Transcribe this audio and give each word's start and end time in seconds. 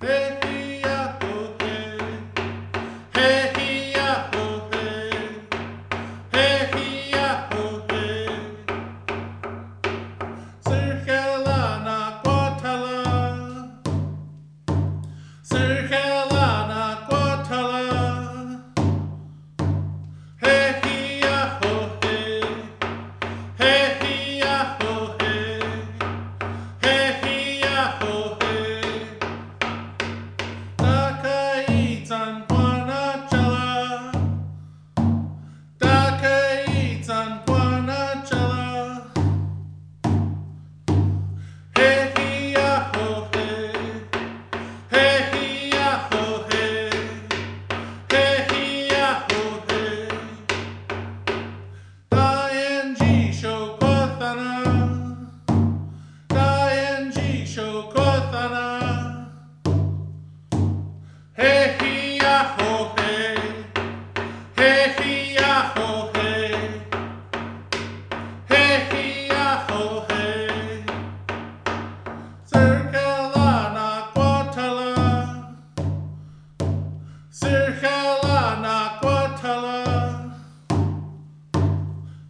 Hey, 0.00 0.35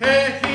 Hey, 0.00 0.49